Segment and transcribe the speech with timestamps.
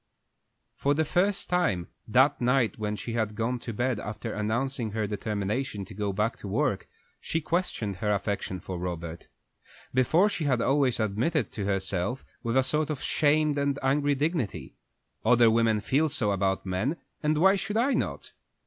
[0.73, 5.05] For the first time, that night when she had gone to bed, after announcing her
[5.05, 6.87] determination to go back to work,
[7.19, 9.27] she questioned her affection for Robert.
[9.93, 14.15] Before she had always admitted it to herself with a sort of shamed and angry
[14.15, 14.73] dignity.
[15.23, 18.31] "Other women feel so about men, and why should I not?"